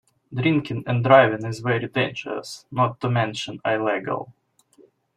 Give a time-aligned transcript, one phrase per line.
[0.33, 4.33] Drinking and driving Is very dangerous, not to mention illegal.